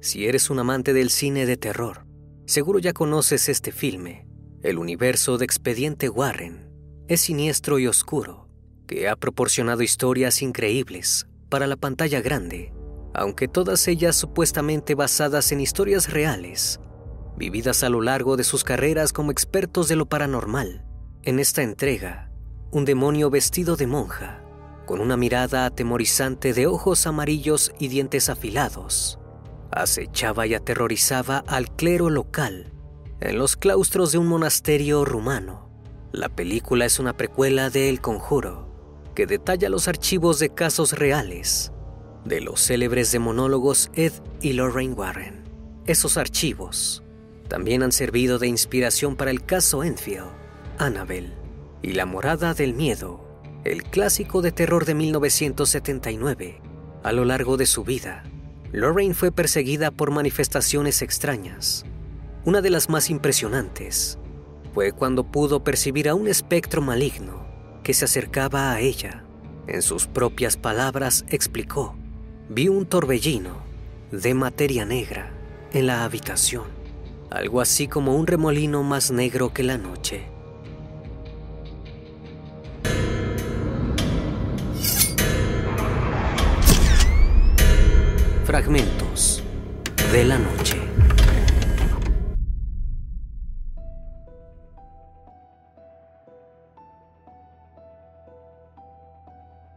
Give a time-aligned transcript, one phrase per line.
[0.00, 2.06] Si eres un amante del cine de terror,
[2.46, 4.26] seguro ya conoces este filme.
[4.62, 6.70] El universo de Expediente Warren
[7.06, 8.48] es siniestro y oscuro,
[8.86, 12.72] que ha proporcionado historias increíbles para la pantalla grande,
[13.12, 16.80] aunque todas ellas supuestamente basadas en historias reales,
[17.36, 20.86] vividas a lo largo de sus carreras como expertos de lo paranormal.
[21.24, 22.30] En esta entrega,
[22.70, 24.42] un demonio vestido de monja,
[24.86, 29.18] con una mirada atemorizante de ojos amarillos y dientes afilados,
[29.72, 32.72] acechaba y aterrorizaba al clero local
[33.20, 35.68] en los claustros de un monasterio rumano.
[36.12, 38.68] La película es una precuela de El Conjuro,
[39.14, 41.72] que detalla los archivos de casos reales
[42.24, 45.44] de los célebres demonólogos Ed y Lorraine Warren.
[45.86, 47.02] Esos archivos
[47.48, 50.30] también han servido de inspiración para el caso Enfield,
[50.78, 51.32] Annabelle
[51.82, 53.24] y La Morada del Miedo,
[53.64, 56.60] el clásico de terror de 1979.
[57.02, 58.24] A lo largo de su vida,
[58.72, 61.84] Lorraine fue perseguida por manifestaciones extrañas.
[62.44, 64.18] Una de las más impresionantes
[64.72, 67.46] fue cuando pudo percibir a un espectro maligno
[67.82, 69.24] que se acercaba a ella.
[69.66, 71.96] En sus propias palabras explicó,
[72.48, 73.56] vi un torbellino
[74.12, 75.32] de materia negra
[75.72, 76.64] en la habitación,
[77.30, 80.26] algo así como un remolino más negro que la noche.
[88.50, 89.44] Fragmentos
[90.10, 90.76] de la noche.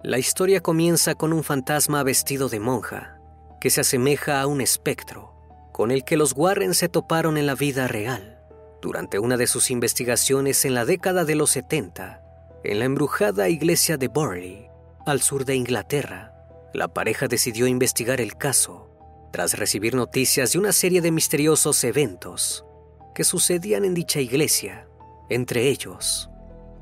[0.01, 3.19] La historia comienza con un fantasma vestido de monja,
[3.61, 5.35] que se asemeja a un espectro,
[5.71, 8.39] con el que los Warren se toparon en la vida real,
[8.81, 12.23] durante una de sus investigaciones en la década de los 70,
[12.63, 14.67] en la embrujada iglesia de Borley,
[15.05, 16.33] al sur de Inglaterra.
[16.73, 18.89] La pareja decidió investigar el caso
[19.31, 22.66] tras recibir noticias de una serie de misteriosos eventos
[23.13, 24.88] que sucedían en dicha iglesia,
[25.29, 26.29] entre ellos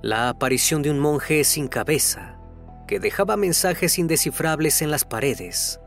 [0.02, 2.40] la aparición de un monje sin cabeza
[2.88, 5.80] que dejaba mensajes indescifrables en las paredes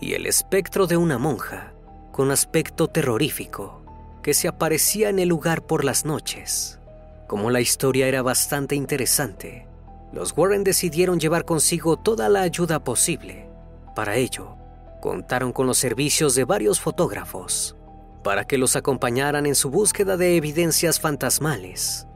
[0.00, 1.74] y el espectro de una monja
[2.10, 3.84] con aspecto terrorífico
[4.22, 6.80] que se aparecía en el lugar por las noches.
[7.28, 9.66] Como la historia era bastante interesante,
[10.12, 13.49] los Warren decidieron llevar consigo toda la ayuda posible
[14.00, 14.56] para ello,
[15.02, 17.76] contaron con los servicios de varios fotógrafos
[18.24, 22.06] para que los acompañaran en su búsqueda de evidencias fantasmales.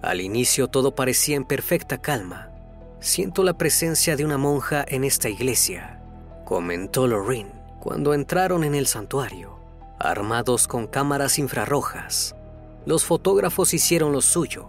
[0.00, 2.48] Al inicio todo parecía en perfecta calma.
[2.98, 6.00] Siento la presencia de una monja en esta iglesia,
[6.46, 9.58] comentó Lorraine cuando entraron en el santuario,
[9.98, 12.34] armados con cámaras infrarrojas.
[12.86, 14.64] Los fotógrafos hicieron lo suyo,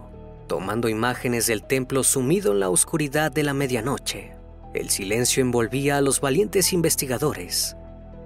[0.46, 4.35] tomando imágenes del templo sumido en la oscuridad de la medianoche.
[4.76, 7.78] El silencio envolvía a los valientes investigadores,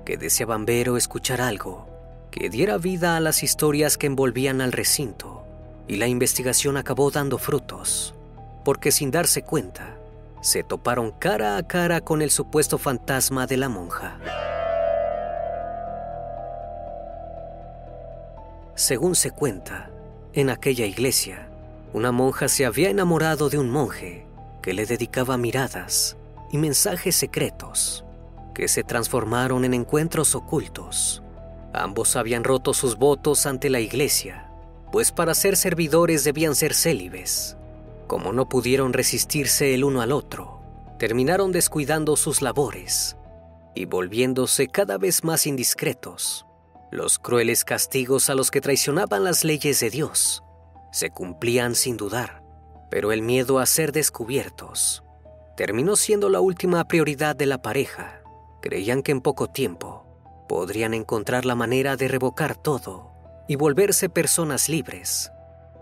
[0.04, 1.86] que deseaban ver o escuchar algo
[2.32, 5.44] que diera vida a las historias que envolvían al recinto,
[5.86, 8.16] y la investigación acabó dando frutos,
[8.64, 9.96] porque sin darse cuenta,
[10.40, 14.18] se toparon cara a cara con el supuesto fantasma de la monja.
[18.74, 19.88] Según se cuenta,
[20.32, 21.48] en aquella iglesia,
[21.92, 24.26] una monja se había enamorado de un monje
[24.62, 26.16] que le dedicaba miradas
[26.50, 28.04] y mensajes secretos
[28.54, 31.22] que se transformaron en encuentros ocultos.
[31.72, 34.50] Ambos habían roto sus votos ante la iglesia,
[34.92, 37.56] pues para ser servidores debían ser célibes.
[38.06, 40.60] Como no pudieron resistirse el uno al otro,
[40.98, 43.16] terminaron descuidando sus labores
[43.74, 46.44] y volviéndose cada vez más indiscretos.
[46.90, 50.42] Los crueles castigos a los que traicionaban las leyes de Dios
[50.90, 52.42] se cumplían sin dudar,
[52.90, 55.04] pero el miedo a ser descubiertos
[55.60, 58.22] terminó siendo la última prioridad de la pareja.
[58.62, 60.06] Creían que en poco tiempo
[60.48, 63.12] podrían encontrar la manera de revocar todo
[63.46, 65.30] y volverse personas libres.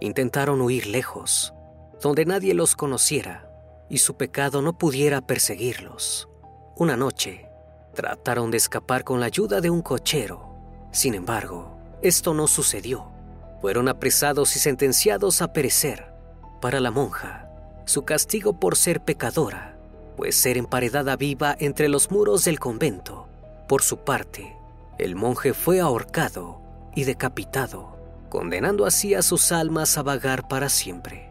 [0.01, 1.55] Intentaron huir lejos,
[2.03, 3.53] donde nadie los conociera
[3.89, 6.29] y su pecado no pudiera perseguirlos.
[6.75, 7.49] Una noche,
[7.95, 10.57] trataron de escapar con la ayuda de un cochero.
[10.91, 13.13] Sin embargo, esto no sucedió.
[13.61, 16.13] Fueron apresados y sentenciados a perecer.
[16.61, 17.48] Para la monja,
[17.89, 19.77] su castigo por ser pecadora,
[20.17, 23.27] pues ser emparedada viva entre los muros del convento.
[23.67, 24.57] Por su parte,
[24.99, 26.61] el monje fue ahorcado
[26.95, 27.97] y decapitado,
[28.29, 31.31] condenando así a sus almas a vagar para siempre.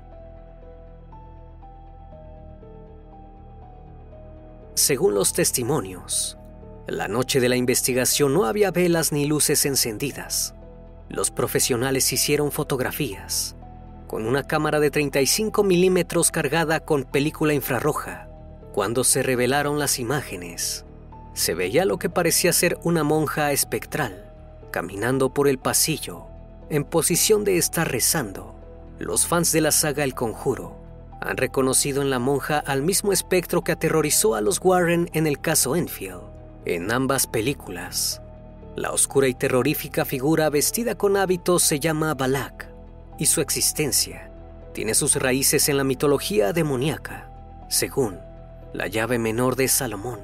[4.73, 6.37] Según los testimonios,
[6.87, 10.55] la noche de la investigación no había velas ni luces encendidas.
[11.09, 13.56] Los profesionales hicieron fotografías,
[14.07, 18.27] con una cámara de 35 milímetros cargada con película infrarroja.
[18.73, 20.85] Cuando se revelaron las imágenes,
[21.33, 24.31] se veía lo que parecía ser una monja espectral,
[24.71, 26.25] caminando por el pasillo,
[26.69, 28.55] en posición de estar rezando.
[28.97, 30.77] Los fans de la saga El Conjuro
[31.21, 35.39] han reconocido en la monja al mismo espectro que aterrorizó a los Warren en el
[35.39, 36.21] caso Enfield.
[36.65, 38.21] En ambas películas,
[38.75, 42.66] la oscura y terrorífica figura vestida con hábitos se llama Balak
[43.17, 44.31] y su existencia
[44.73, 47.31] tiene sus raíces en la mitología demoníaca,
[47.67, 48.19] según
[48.73, 50.19] La llave menor de Salomón,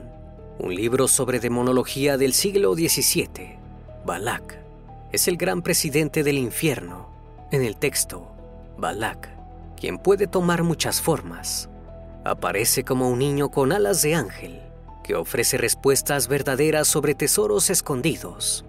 [0.59, 3.57] un libro sobre demonología del siglo XVII.
[4.05, 4.59] Balak
[5.11, 7.09] es el gran presidente del infierno.
[7.51, 8.31] En el texto,
[8.77, 9.33] Balak
[9.83, 11.69] quien puede tomar muchas formas.
[12.23, 14.61] Aparece como un niño con alas de ángel,
[15.03, 18.63] que ofrece respuestas verdaderas sobre tesoros escondidos,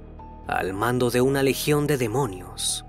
[0.49, 2.85] al mando de una legión de demonios.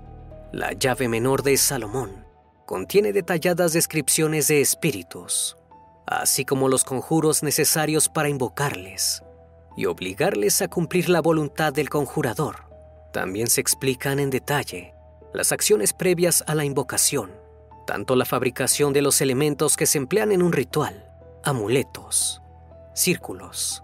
[0.52, 2.24] La llave menor de Salomón
[2.66, 5.56] contiene detalladas descripciones de espíritus,
[6.06, 9.22] así como los conjuros necesarios para invocarles
[9.76, 12.64] y obligarles a cumplir la voluntad del conjurador.
[13.12, 14.94] También se explican en detalle
[15.34, 17.46] las acciones previas a la invocación
[17.86, 21.08] tanto la fabricación de los elementos que se emplean en un ritual,
[21.44, 22.42] amuletos,
[22.94, 23.82] círculos,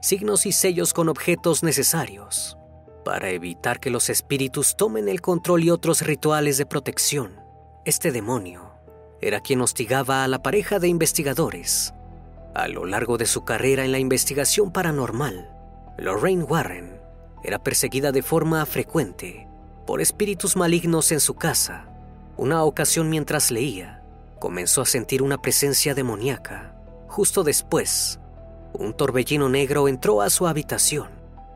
[0.00, 2.56] signos y sellos con objetos necesarios,
[3.04, 7.40] para evitar que los espíritus tomen el control y otros rituales de protección.
[7.84, 8.72] Este demonio
[9.20, 11.94] era quien hostigaba a la pareja de investigadores.
[12.54, 15.50] A lo largo de su carrera en la investigación paranormal,
[15.98, 17.00] Lorraine Warren
[17.42, 19.48] era perseguida de forma frecuente
[19.86, 21.88] por espíritus malignos en su casa
[22.36, 24.02] una ocasión mientras leía,
[24.40, 26.74] comenzó a sentir una presencia demoníaca.
[27.06, 28.18] Justo después,
[28.72, 31.08] un torbellino negro entró a su habitación.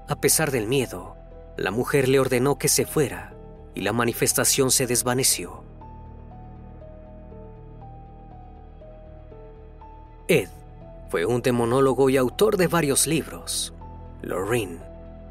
[0.09, 1.17] A pesar del miedo,
[1.57, 3.35] la mujer le ordenó que se fuera
[3.75, 5.63] y la manifestación se desvaneció.
[10.29, 10.49] Ed
[11.11, 13.73] fue un demonólogo y autor de varios libros.
[14.23, 14.79] Lorraine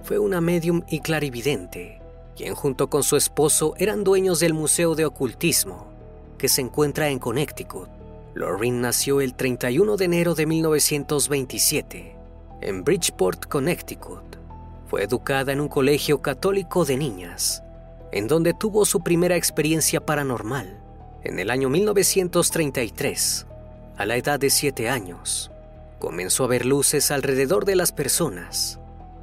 [0.03, 2.01] fue una medium y clarividente
[2.35, 5.87] quien junto con su esposo eran dueños del Museo de Ocultismo,
[6.37, 7.87] que se encuentra en Connecticut.
[8.33, 12.15] Lorraine nació el 31 de enero de 1927
[12.61, 14.34] en Bridgeport, Connecticut.
[14.95, 17.61] Fue educada en un colegio católico de niñas,
[18.13, 20.79] en donde tuvo su primera experiencia paranormal
[21.25, 23.45] en el año 1933.
[23.97, 25.51] A la edad de 7 años,
[25.99, 28.79] comenzó a ver luces alrededor de las personas.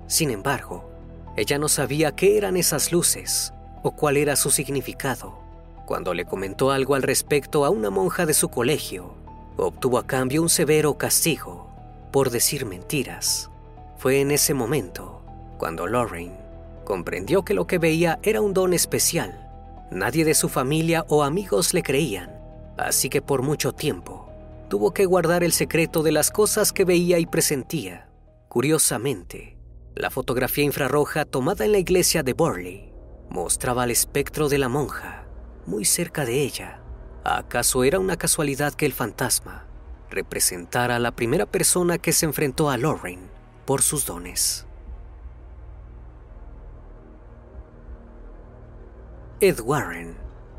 [0.08, 0.90] Sin embargo,
[1.38, 5.38] ella no sabía qué eran esas luces o cuál era su significado.
[5.86, 9.14] Cuando le comentó algo al respecto a una monja de su colegio,
[9.56, 11.70] obtuvo a cambio un severo castigo
[12.12, 13.48] por decir mentiras.
[13.96, 15.21] Fue en ese momento
[15.62, 16.36] cuando Lorraine
[16.84, 19.48] comprendió que lo que veía era un don especial.
[19.92, 22.32] Nadie de su familia o amigos le creían,
[22.76, 24.28] así que por mucho tiempo
[24.68, 28.08] tuvo que guardar el secreto de las cosas que veía y presentía.
[28.48, 29.56] Curiosamente,
[29.94, 32.92] la fotografía infrarroja tomada en la iglesia de Burley
[33.30, 35.26] mostraba el espectro de la monja
[35.64, 36.82] muy cerca de ella.
[37.22, 39.68] ¿Acaso era una casualidad que el fantasma
[40.10, 43.28] representara a la primera persona que se enfrentó a Lorraine
[43.64, 44.66] por sus dones?
[49.44, 50.14] Ed Warren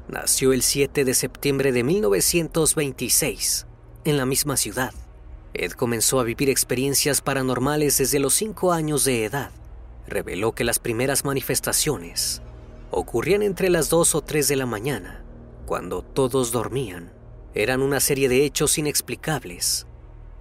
[0.09, 3.65] nació el 7 de septiembre de 1926
[4.03, 4.94] en la misma ciudad.
[5.53, 9.51] Ed comenzó a vivir experiencias paranormales desde los 5 años de edad.
[10.06, 12.41] Reveló que las primeras manifestaciones
[12.91, 15.24] ocurrían entre las 2 o 3 de la mañana,
[15.65, 17.13] cuando todos dormían.
[17.53, 19.88] Eran una serie de hechos inexplicables.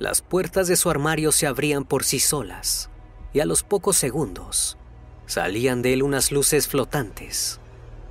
[0.01, 2.91] Las puertas de su armario se abrían por sí solas
[3.33, 4.79] y a los pocos segundos
[5.27, 7.61] salían de él unas luces flotantes,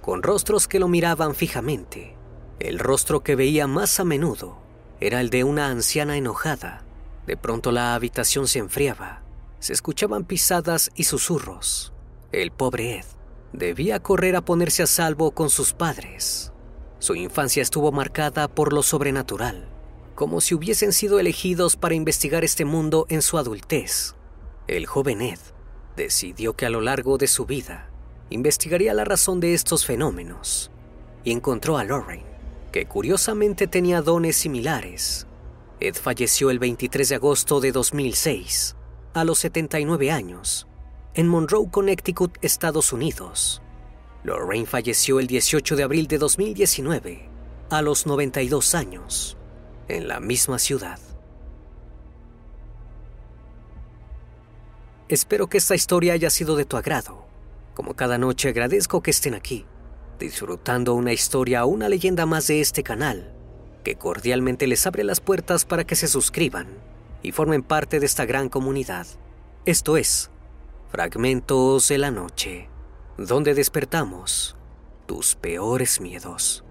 [0.01, 2.17] con rostros que lo miraban fijamente.
[2.59, 4.59] El rostro que veía más a menudo
[4.99, 6.85] era el de una anciana enojada
[7.25, 9.21] de pronto la habitación se enfriaba.
[9.59, 11.93] Se escuchaban pisadas y susurros.
[12.31, 13.05] El pobre Ed
[13.53, 16.51] debía correr a ponerse a salvo con sus padres.
[16.99, 19.69] Su infancia estuvo marcada por lo sobrenatural,
[20.15, 24.15] como si hubiesen sido elegidos para investigar este mundo en su adultez.
[24.67, 25.39] El joven Ed
[25.95, 27.90] decidió que a lo largo de su vida
[28.31, 30.71] investigaría la razón de estos fenómenos
[31.23, 32.25] y encontró a Lorraine,
[32.71, 35.27] que curiosamente tenía dones similares
[35.81, 38.75] Ed falleció el 23 de agosto de 2006,
[39.15, 40.67] a los 79 años,
[41.15, 43.63] en Monroe, Connecticut, Estados Unidos.
[44.23, 47.29] Lorraine falleció el 18 de abril de 2019,
[47.71, 49.37] a los 92 años,
[49.87, 50.99] en la misma ciudad.
[55.09, 57.25] Espero que esta historia haya sido de tu agrado.
[57.73, 59.65] Como cada noche agradezco que estén aquí,
[60.19, 63.33] disfrutando una historia o una leyenda más de este canal
[63.83, 66.67] que cordialmente les abre las puertas para que se suscriban
[67.23, 69.07] y formen parte de esta gran comunidad.
[69.65, 70.29] Esto es
[70.89, 72.67] Fragmentos de la Noche.
[73.17, 74.55] donde despertamos
[75.05, 76.63] tus peores miedos.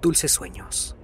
[0.00, 0.97] Dulces sueños.